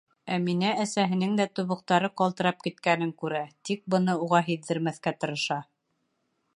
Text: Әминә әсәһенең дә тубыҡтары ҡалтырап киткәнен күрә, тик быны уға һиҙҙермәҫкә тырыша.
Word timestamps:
Әминә 0.35 0.69
әсәһенең 0.83 1.35
дә 1.39 1.45
тубыҡтары 1.59 2.09
ҡалтырап 2.21 2.65
киткәнен 2.65 3.13
күрә, 3.25 3.43
тик 3.69 3.85
быны 3.95 4.17
уға 4.25 4.41
һиҙҙермәҫкә 4.49 5.15
тырыша. 5.25 5.61